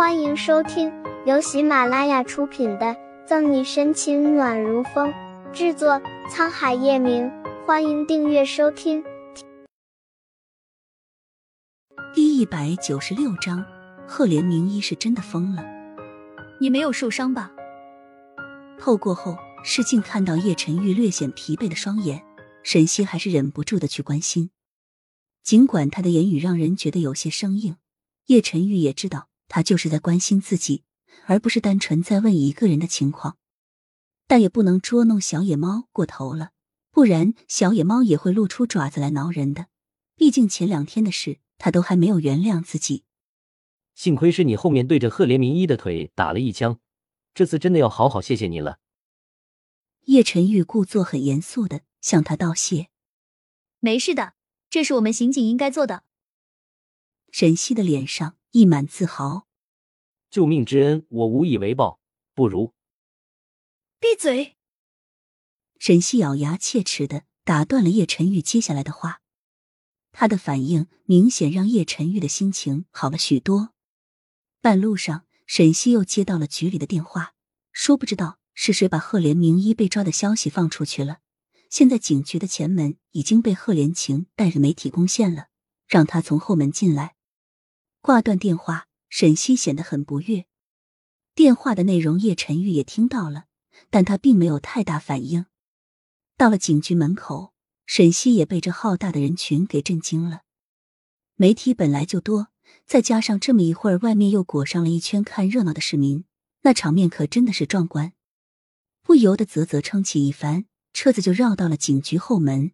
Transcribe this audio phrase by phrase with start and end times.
[0.00, 0.90] 欢迎收听
[1.26, 2.86] 由喜马拉雅出品的
[3.26, 5.12] 《赠你深情暖如风》，
[5.52, 7.30] 制作沧海夜明。
[7.66, 9.04] 欢迎订阅收听。
[12.14, 13.62] 第一百九十六章，
[14.08, 15.62] 赫连明一是真的疯了。
[16.62, 17.52] 你没有受伤吧？
[18.78, 22.24] 透过后视镜看到叶晨玉略显疲惫的双眼，
[22.62, 24.48] 沈西还是忍不住的去关心。
[25.42, 27.76] 尽管他的言语让人觉得有些生硬，
[28.28, 30.84] 叶晨玉也知道他就是在关心自己，
[31.26, 33.36] 而不是单纯在问一个人的情况。
[34.26, 36.52] 但也不能捉弄小野猫过头了，
[36.90, 39.66] 不然小野猫也会露出爪子来挠人的。
[40.14, 43.04] 毕竟前两天的事，他都还没有原谅自己。
[43.94, 46.78] 幸亏是你后面对着赫连明一的腿打了一枪，
[47.34, 48.78] 这次真的要好好谢谢你了。
[50.06, 52.88] 叶晨玉故作很严肃的向他道谢。
[53.80, 54.34] 没事的。
[54.70, 56.04] 这是我们刑警应该做的。
[57.32, 59.46] 沈西的脸上溢满自豪。
[60.30, 62.00] 救命之恩，我无以为报，
[62.34, 62.72] 不如
[63.98, 64.56] 闭嘴。
[65.78, 69.22] 沈西咬牙切齿的打断了叶晨玉接下来的话。
[70.12, 73.72] 他的反应明显让叶晨玉的心情好了许多。
[74.60, 77.34] 半路上，沈西又接到了局里的电话，
[77.72, 81.20] 说不知道是谁把赫连明一被抓的消息放出去了。
[81.70, 85.46] 现在警局的前门已经被贺连晴带着媒体攻陷了，
[85.86, 87.14] 让他从后门进来。
[88.02, 90.46] 挂断电话，沈西显得很不悦。
[91.34, 93.44] 电话的内容叶晨玉也听到了，
[93.90, 95.46] 但他并没有太大反应。
[96.36, 97.52] 到了警局门口，
[97.86, 100.42] 沈西也被这浩大的人群给震惊了。
[101.36, 102.48] 媒体本来就多，
[102.86, 106.24] 再加上这么一会儿，外面又裹上了一圈看热闹的市民，
[106.62, 108.12] 那场面可真的是壮观，
[109.02, 110.66] 不由得啧啧称奇一番。
[110.92, 112.72] 车子就绕到了警局后门，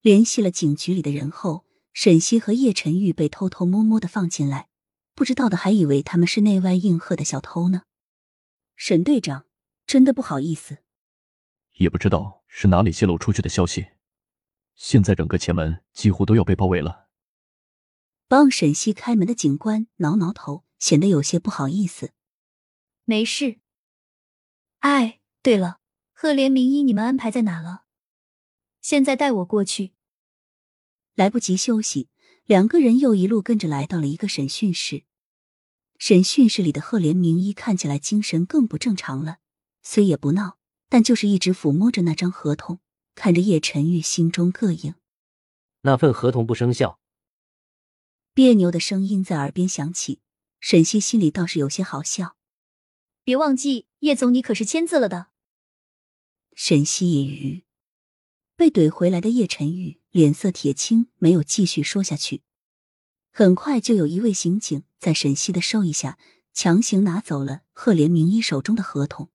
[0.00, 1.65] 联系了警局里的人后，
[1.98, 4.68] 沈西和叶晨玉被偷偷摸摸的放进来，
[5.14, 7.84] 不知道的还以为他们是内外应和的小偷呢。
[8.76, 9.46] 沈队长，
[9.86, 10.82] 真的不好意思，
[11.78, 13.92] 也不知道是哪里泄露出去的消息，
[14.74, 17.08] 现在整个前门几乎都要被包围了。
[18.28, 22.12] 帮沈西开门的警官挠挠头，显得有些不好意思。
[23.06, 23.60] 没事。
[24.80, 25.78] 哎，对了。
[26.12, 27.84] 赫连明一，你们安排在哪了？
[28.82, 29.94] 现在带我过去。
[31.16, 32.08] 来不及休息，
[32.44, 35.04] 两个人又一路跟着来到了一个审讯室。
[35.98, 39.38] 审讯室里的赫连明一看起来精神更不正常了，
[39.82, 40.58] 虽也不闹，
[40.90, 42.80] 但就是一直抚摸着那张合同，
[43.14, 44.94] 看着叶晨玉，心中膈应。
[45.80, 47.00] 那份合同不生效。
[48.34, 50.20] 别扭的声音在耳边响起，
[50.60, 52.36] 沈西心里倒是有些好笑。
[53.24, 55.28] 别忘记，叶总，你可是签字了的。
[56.54, 57.64] 沈西一鱼
[58.56, 62.42] 被怼回来的叶晨玉脸色铁青，没有继续说下去。
[63.30, 66.18] 很快就有一位刑警在沈西的授意下，
[66.54, 69.28] 强行拿走了赫连明一手中的合同。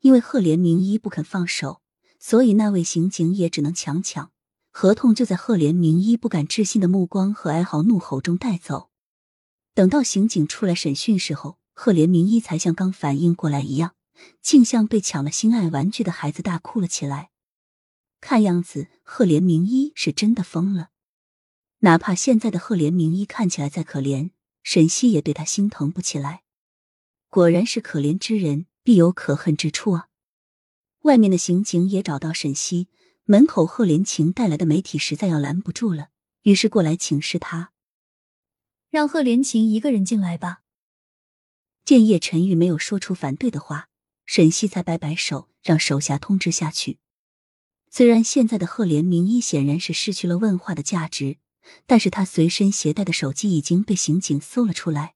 [0.00, 1.80] 因为赫连明一不肯放手，
[2.18, 4.32] 所以那位刑警也只能强抢。
[4.70, 8.90] 合同就在赫连明一不敢置信的目光和哀嚎怒吼中带走。
[9.72, 13.94] 等到刑警出来审讯时候，赫连明一才像刚反应过来一样。
[14.42, 17.30] 竟像被抢了心爱玩具的孩子大哭了起来。
[18.26, 20.88] 看样子，赫连明一是真的疯了。
[21.80, 24.30] 哪怕现在的赫连明一看起来再可怜，
[24.62, 26.42] 沈西也对他心疼不起来。
[27.28, 30.08] 果然是可怜之人必有可恨之处啊！
[31.02, 32.88] 外面的刑警也找到沈西，
[33.24, 36.08] 门口赫连晴带来的媒体实在要拦不住了，
[36.44, 37.72] 于是过来请示他，
[38.88, 40.62] 让赫连晴一个人进来吧。
[41.84, 43.90] 见叶晨玉没有说出反对的话。
[44.24, 46.98] 沈西才摆摆手，让手下通知下去。
[47.96, 51.38] 虽然现在的赫连明一显然是失去了问话的价值，
[51.86, 55.14] 但是他随身携带的手机已经被刑警搜了出来。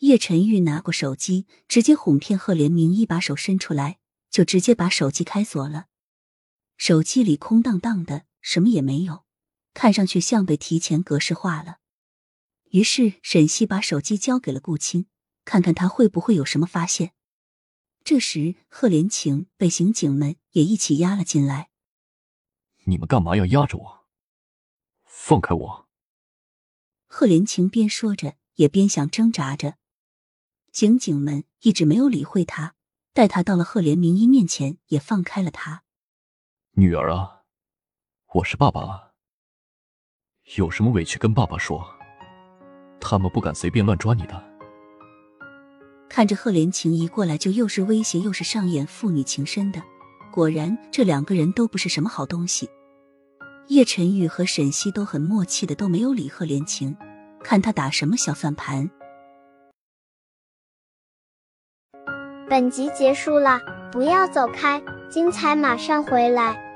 [0.00, 4.00] 叶晨玉拿过手机，直接哄骗赫连明一把手伸出来，
[4.30, 5.86] 就直接把手机开锁了。
[6.76, 9.24] 手机里空荡荡的，什么也没有，
[9.72, 11.78] 看上去像被提前格式化了。
[12.72, 15.06] 于是沈西把手机交给了顾青，
[15.46, 17.12] 看看他会不会有什么发现。
[18.04, 21.70] 这时，贺连晴被刑警们也一起押了进来。
[22.88, 24.06] 你们干嘛要压着我？
[25.04, 25.88] 放开我！
[27.06, 29.74] 贺连晴边说着，也边想挣扎着。
[30.72, 32.74] 刑警们一直没有理会他，
[33.12, 35.82] 带他到了贺连明一面前，也放开了他。
[36.72, 37.42] 女儿啊，
[38.36, 39.12] 我是爸爸啊，
[40.56, 41.86] 有什么委屈跟爸爸说。
[43.00, 44.42] 他们不敢随便乱抓你的。
[46.08, 49.82] 看着贺连晴一过来就又是威胁又是上演父女情深的，
[50.32, 52.68] 果然这两个人都不是什么好东西。
[53.68, 56.96] 叶晨玉和沈西都很默契的都没有理贺连情
[57.44, 58.88] 看他打什么小算盘。
[62.48, 63.60] 本集结束了
[63.92, 66.67] 不要走开精彩马上回来。